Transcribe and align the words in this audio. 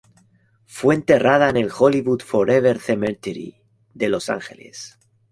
Fue 0.65 0.95
enterrada 0.95 1.47
en 1.47 1.57
el 1.57 1.69
Hollywood 1.77 2.23
Forever 2.23 2.79
Cemetery 2.79 3.61
de 3.93 4.09
Los 4.09 4.29
Ángeles. 4.31 4.97